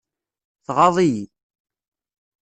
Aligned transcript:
Tɣaḍ-iyi. 0.65 1.23